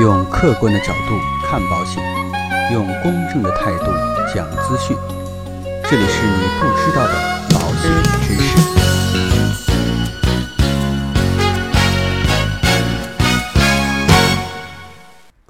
[0.00, 2.00] 用客观的角度看保险，
[2.72, 3.86] 用公正的态度
[4.32, 4.96] 讲资讯。
[5.90, 7.14] 这里是你不知道的
[7.50, 7.90] 保险
[8.22, 8.56] 知识。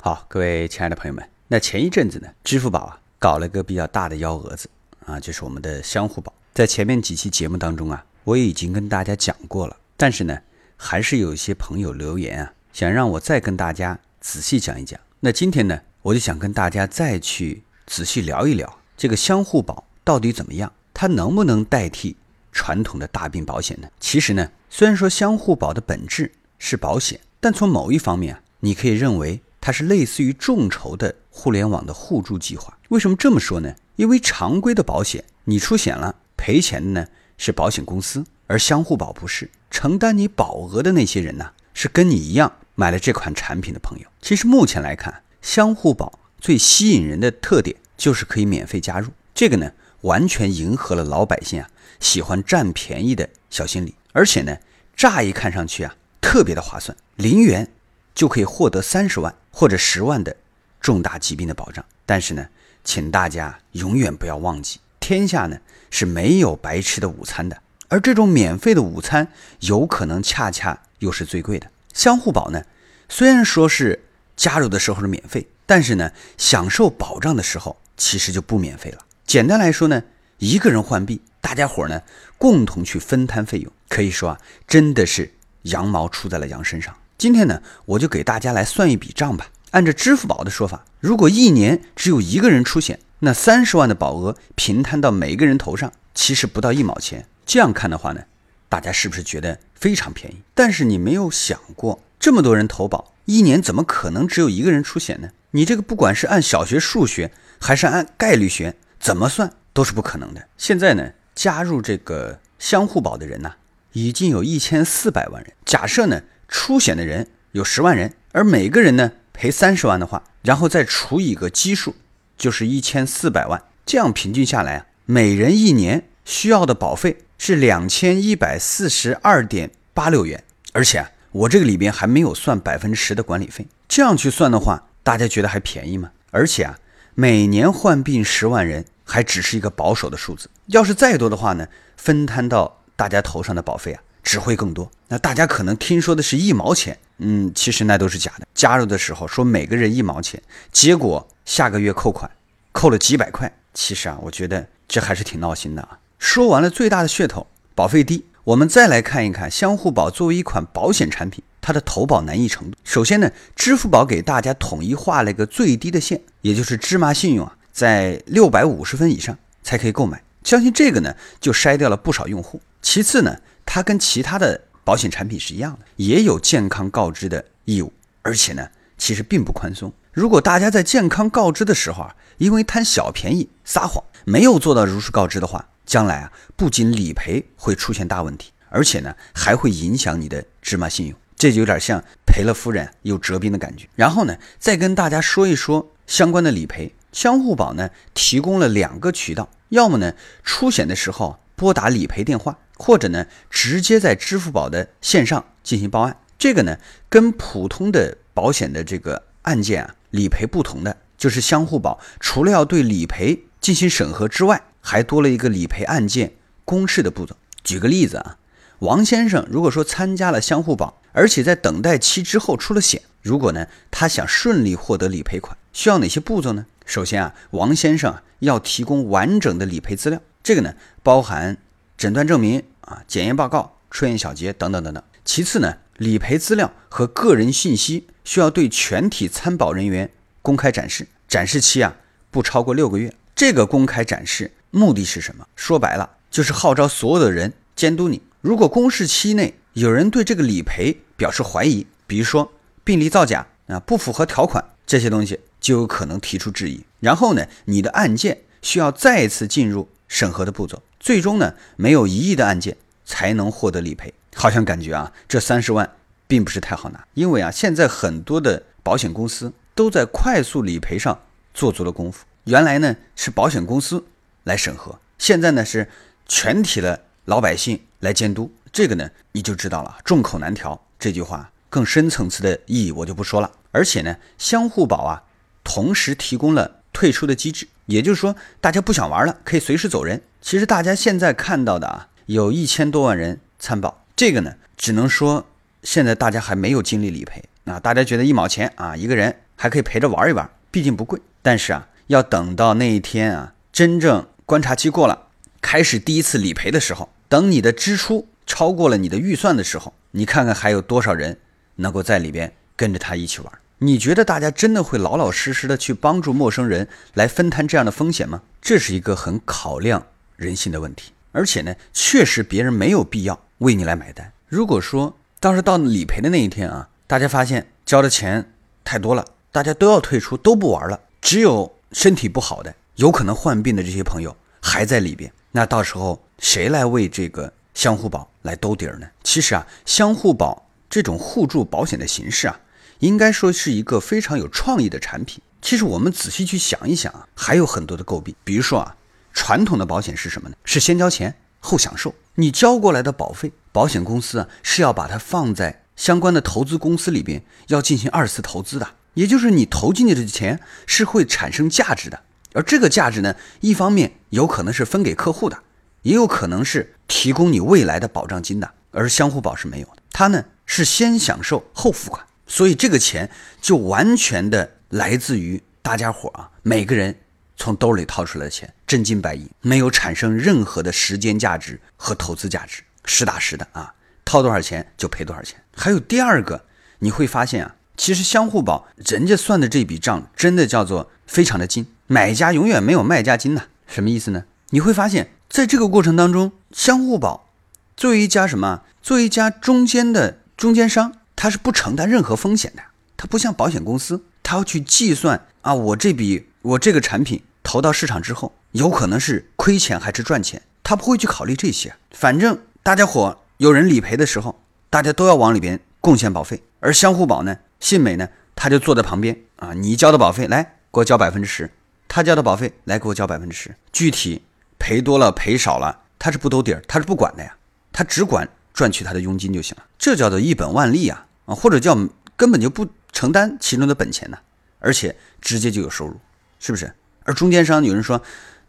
[0.00, 4.70] 好，各位亲爱的朋友们，那前一阵子呢，支付宝啊搞了个比较大的幺蛾子
[5.04, 6.32] 啊，就是我们的相互宝。
[6.54, 10.38] 在前面几期节目当中啊，我也已经跟大家讲过了，但是呢，
[10.78, 14.98] 还是有一些朋友留言啊，想让我再跟大家仔细讲一讲。
[15.20, 22.16] 那今天呢，我就想跟大家再去仔细聊一聊这个相互保到底怎么样，它能不能代替
[22.52, 23.88] 传统的大病保险呢？
[24.00, 32.78] 其实呢，虽然说相互保的本质是保险，但从某一方面啊，你可以认为它是类似于众筹的互联网的互助计划。
[32.88, 33.74] 为什么这么说呢？
[33.96, 44.06] 因为常规的保险，你出险了赔钱的呢是保险公司，而相互保不是，承担你保额的那些人呢是跟你一样买了这款产品的朋友。
[44.22, 54.56] 其实目前来看，相互保最吸引人的特点就是可以免费加入，这个呢完全迎合了老百姓啊喜欢占便宜的小心理，而且呢
[54.94, 57.68] 乍一看上去啊特别的划算，零元
[58.14, 60.36] 就可以获得三十万或者十万的
[60.80, 61.84] 重大疾病的保障。
[62.06, 62.46] 但是呢，
[62.84, 65.58] 请大家永远不要忘记，天下呢
[65.90, 71.68] 是没有白吃的午餐的，而这种免费的午餐有可能恰恰又是最贵的。
[71.94, 72.62] 相互保呢，
[73.08, 74.04] 虽然说是
[74.36, 78.98] 加入的时候是免费，但是呢，享受保障的时候其实就不免费了。
[79.26, 80.02] 简单来说呢，
[80.38, 82.02] 一个人患病，大家伙呢
[82.36, 85.32] 共同去分摊费用，可以说啊，真的是
[85.62, 86.94] 羊毛出在了羊身上。
[87.16, 89.48] 今天呢，我就给大家来算一笔账吧。
[89.72, 97.26] 按照支付宝的说法，如果一年只有一个人出险，那三十万的保额平摊到每个人头上，其实不到一毛钱。
[97.44, 98.22] 这样看的话呢，
[98.68, 100.36] 大家是不是觉得非常便宜？
[100.54, 105.30] 但是你没有想过，这么多人投保，一年怎么可能只有一个人出险呢？
[105.52, 107.30] 你这个不管是按小学数学，
[107.60, 110.48] 还是按概率学，怎么算都是不可能的。
[110.56, 113.54] 现在呢，加入这个相互保的人呢，
[113.92, 115.52] 已经有一千四百万人。
[115.64, 121.94] 假设呢，出险的人有十万人，而每个人呢赔三十万的话，然后再除以个基数，
[122.36, 123.62] 就是一千四百万。
[123.86, 130.44] 这样平均下来啊，每人一年需要的保费是两千一百四十二点八六元。
[130.72, 133.66] 而且啊，我这个里边还没有算百分之十的管理费。
[133.86, 136.10] 这样去算的话，大家觉得还便宜吗？
[136.30, 136.78] 而且啊，
[137.14, 140.48] 每年患病十万人还只是一个保守的数字。
[140.66, 144.90] 要是再多的话呢，分摊到大家头上的保费啊，只会更多。
[145.08, 148.46] 那大家可能听说的是一毛钱，嗯，其实那都是假的。
[148.54, 152.30] 加入的时候说每个人一毛钱，结果下个月扣款
[152.72, 153.50] 扣了几百块。
[153.72, 155.98] 其实啊，我觉得这还是挺闹心的啊。
[156.18, 161.44] 说完了最大的噱头，保费低，我们再来看一看相互保作为一款保险产品。
[161.60, 170.22] 它的投保难易程度，首先呢，支付宝给大家统一画了一个最低的线，也就是芝麻信用啊，在六百五十分以上才可以购买。
[170.44, 172.58] 相信这个呢，就筛掉了不少用户。
[172.80, 173.36] 其次呢，
[173.66, 177.92] 它跟其他的保险产品是一样的，也有健康告知的义务，
[178.22, 178.66] 而且呢，
[178.96, 179.92] 其实并不宽松。
[180.10, 191.18] 如果大家在健康告知的时候啊，因为贪小便宜撒谎，没有做到如实告知的话，将来啊，不仅理赔会出现大问题，而且呢，还会影响你的芝麻信用。
[191.34, 193.88] 这就有点像赔了夫人又折兵的感觉。
[193.94, 196.94] 然后呢，再跟大家说一说相关的理赔。
[197.10, 200.12] 相互保呢提供了两个渠道，要么呢
[200.44, 206.18] 出险的时候拨打理赔电话，或者呢直接在支付宝的线上进行报案。
[206.36, 206.76] 这个呢
[207.08, 216.32] 跟普通的保险的这个案件啊理赔不同的，就是相互保除了要对理赔进行审核之外，还多了一个理赔案件
[216.64, 217.36] 公示的步骤。
[217.62, 218.38] 举个例子啊，
[218.78, 226.64] 王先生如果说参加了相互保，而且在等待期之后出了险，如果呢他想顺利获得理赔款，需要哪些步骤呢？
[226.86, 230.72] 首先啊，王先生要提供完整的理赔资料，这个呢
[231.02, 231.58] 包含
[231.98, 235.02] 诊断证明啊、检验报告、出院小结等等等等。
[235.22, 240.10] 其次呢，理赔资料和个人信息需要对全体参保人员
[240.40, 241.96] 公开展示，展示期啊
[242.30, 243.12] 不超过六个月。
[243.36, 245.46] 这个公开展示目的是什么？
[245.56, 248.20] 说白了就是号召所有的人监督你。
[248.40, 252.52] 如果公示期内有人对这个理赔表示怀疑，比如说
[252.84, 255.40] 病例造假啊、不符合条款这些东西。
[255.60, 264.14] 就有可能提出质疑，然后呢，你的案件需要再次进入审核的步骤，最终呢，没有异议的案件才能获得理赔。
[264.36, 265.96] 好像感觉啊，这三十万
[266.28, 271.20] 并不是太好拿，因为啊，现在很多的保险公司都在快速理赔上
[271.52, 272.24] 做足了功夫。
[272.44, 274.04] 原来呢是保险公司
[274.48, 275.88] 来审核，现在呢是
[276.26, 278.50] 全体的老百姓来监督。
[278.72, 283.50] 这个呢你就知道了，众口难调这句话更深层次的意义我就不说了。
[283.70, 285.22] 而且呢，相互保啊，
[285.62, 290.22] 同时提供了退出的机制，也就是说，大家不想玩了，可以随时走人。
[290.40, 295.46] 其实大家现在看到的啊，有一千多万人参保，这个呢，只能说
[295.82, 301.20] 现在大家还没有精力理赔啊，大家觉得一毛钱啊，一个人还可以陪着玩一玩，毕竟不贵。
[301.42, 305.26] 但是啊，要等到那一天啊，真正观察期过了，
[305.60, 311.38] 开始第一次理赔的时候，等你的支出超过了你的预算的时候，你看看还有多少人
[311.74, 313.52] 能够在里边跟着他一起玩？
[313.80, 318.40] 你觉得大家真的会老老实实的去帮助陌生人来分摊这样的风险吗？
[318.62, 320.06] 这是一个很考量
[320.36, 324.32] 人性的问题，而且呢，确实别人没有必要为你来买单。
[324.48, 328.50] 如果说当时到理赔的那一天啊，大家发现交的钱
[328.82, 339.06] 太多了，大家都要退出，都不玩了，只有身体不好的、有可能患病的这些朋友还在里边，那到时候谁来为这个相互保来兜底儿呢？
[339.22, 342.58] 其实啊，相互保这种互助保险的形式啊。
[342.98, 345.40] 应该说是一个非常有创意的产品。
[345.62, 348.34] 其实我们仔细去想一想啊，还有很多的诟病。
[348.42, 348.96] 比如说啊，
[349.32, 350.56] 传统的保险是什么呢？
[350.64, 352.12] 是先交钱后享受。
[352.34, 358.88] 你交过来的保费，保险公司啊是要把它放在相关的投资公司里边，要进行二次投资的。
[359.14, 362.24] 也就是你投进去的钱是会产生价值的。
[362.54, 365.58] 而这个价值呢，一方面有可能是分给客户的，
[366.02, 368.72] 也有可能是提供你未来的保障金的。
[368.90, 372.24] 而相互保是没有的，它呢是先享受后付款。
[372.46, 373.30] 所以这个钱
[373.60, 377.14] 就完全的来自于大家伙啊，每个人
[377.58, 383.92] 从兜里掏出来的钱，真金白银，没有产生任何的时间价值和投资价值，实打实的啊，
[384.24, 385.62] 掏多少钱就赔多少钱。
[385.76, 386.64] 还有第二个，
[387.00, 393.66] 你会发现啊，其实相互保人家算的这笔账真的叫做非常的精，买家永远没有卖家精呐。
[393.86, 394.44] 什么意思呢？
[394.70, 397.48] 你会发现在这个过程当中，相互保
[397.96, 398.82] 作为一家什么？
[399.00, 401.12] 作为一家中间的中间商。
[401.40, 402.82] 他是不承担任何风险的，
[403.16, 411.94] 他不像保险公司，他要去计算啊，我这笔我这个产品投到市场之后，有可能是亏钱还是赚钱，他不会去考虑这些。
[412.10, 414.60] 反正大家伙有人理赔的时候，
[414.90, 421.70] 大家都要往里边贡献保费，而相互保呢，信美呢，他就坐在旁边啊，你交的保费来给我交百分之十，
[422.08, 424.42] 他交的保费来给我交百分之十，具体
[424.78, 427.54] 赔多了赔少了，他是不兜底儿，他是不管的呀，
[427.92, 431.26] 他只管赚取他的佣金就行了，这叫做一本万利啊。
[431.46, 431.96] 啊，或者叫
[432.36, 434.38] 根本就不承担其中的本钱呢，
[434.80, 436.20] 而且直接就有收入，
[436.60, 436.92] 是不是？
[437.24, 438.20] 而中间商有人说，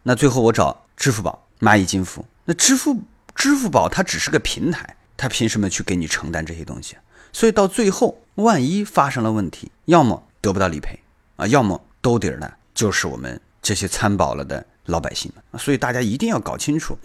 [0.02, 3.02] 那最后我找支付宝、蚂蚁金服，那支付
[3.34, 6.96] 支付宝它只是个平台，它凭什么去给你承担这些东西？
[7.34, 10.98] 所以到最后，万一发生了问题，要么得不到理赔
[11.36, 15.58] 啊，要么兜底儿的就是我们这些参保了的老百姓啊。
[15.58, 16.98] 所以大家一定要搞清楚，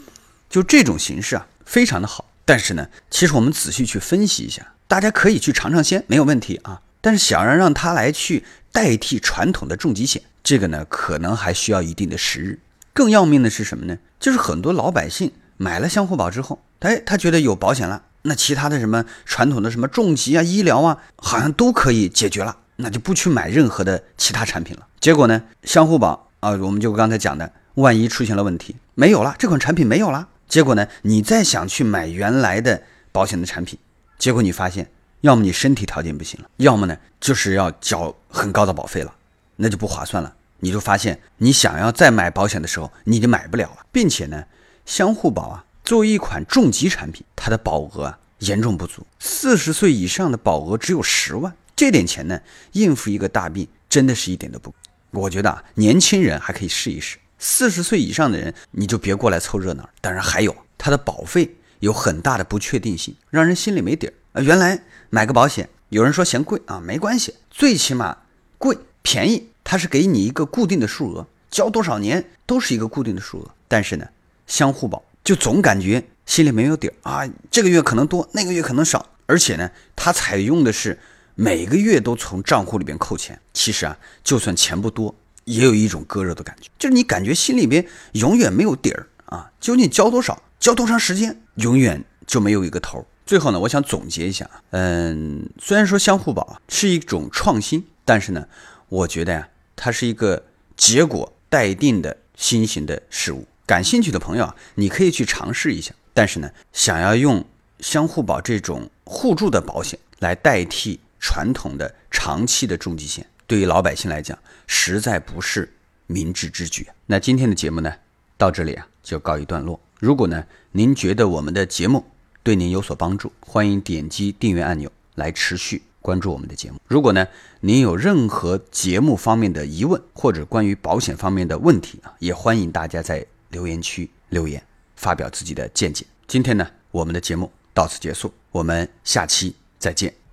[0.49, 2.23] 就这种形式啊，非常的好。
[2.45, 4.71] 但是呢，其实我们仔细去分析一下。
[4.87, 6.79] 大家可以去尝尝鲜，没有问题啊。
[7.01, 12.59] 但是想要让他来去代替传统的重疾险，这个呢，可能还需要一定的时日。
[12.93, 13.97] 更要命的是什么呢？
[14.17, 24.87] 就是很多老百姓买了相互保之后，哎，他觉得有保险了，那其他的什么传统的什么重疾啊、医疗啊，好像都可以解决了，那就不去买任何的其他产品了。
[24.99, 33.77] 结果呢，相互保啊，我们就刚才讲的，万一出现了问题，没有了这款产品没有了，结果呢，你再想去买原来的保险的产品。
[34.17, 34.89] 结果你发现，
[35.21, 39.13] 要么你身体条件不行了，要么呢就是要交很高的保费了，
[39.57, 40.33] 那就不划算了。
[40.59, 44.45] 你就发现，你想要再买保险的时候，你就买不了了，并且呢，
[44.85, 52.39] 相互保啊，作为一款重疾产品，它的保额啊严重不足，四十岁以上的保额只有十万，这点钱呢，
[52.71, 54.73] 应付一个大病真的是一点都不。
[55.11, 59.89] 我觉得啊，年轻人还可以试一试，四十岁以上的人你就别过来凑热闹。
[60.01, 61.55] 当然还有它的保费。
[61.79, 64.41] 有很大的不确定性，让人心里没底儿啊！
[64.41, 68.17] 原来买个保险，有人说嫌贵啊，没关系，最起码
[68.57, 73.51] 贵便宜，它是给你一个固定的数额，交多少年都是一个固定的数额。
[73.67, 74.07] 但是呢，
[74.47, 80.97] 相互保就总感觉心里没有底儿啊，这个月可能多，那个月可能少，而且呢，它采用的是
[81.35, 83.39] 每个月都从账户里边扣钱。
[83.53, 85.13] 其实啊，就算钱不多，
[85.43, 90.41] 也有一种割肉的感觉，就是你感觉心里边永远没有底儿啊，究竟交多少？
[90.59, 93.05] 交多长时间，永远就没有一个头。
[93.25, 98.47] 最后呢，我想总结一下嗯，虽然说相互保是一种创新，但是呢，
[98.87, 100.43] 我觉得呀，它是一个
[100.77, 103.47] 结果待定的新型的事物。
[103.65, 105.93] 感兴趣的朋友啊，你可以去尝试一下。
[106.13, 107.43] 但是呢，想要用
[107.79, 115.67] 相互保这种互助的保险来代替传统的长期的重疾险，对于老百姓来讲，实在不是
[116.05, 116.87] 明智之举。
[117.07, 117.91] 那今天的节目呢，
[118.37, 119.79] 到这里啊，就告一段落。
[119.99, 122.05] 如果呢，您觉得我们的节目
[122.43, 125.81] 对您有所帮助，欢迎点击订阅按钮来持续。
[125.99, 126.79] 关注我们的节目。
[126.85, 127.27] 如果呢，
[127.61, 134.61] 您有任何节目方面的疑问，或者关于保险方面的问题啊，也欢迎大家在留言区留言，
[134.95, 136.05] 发表自己的见解。
[136.27, 140.24] 今天呢，我们的节目到此结束，我们下期再见。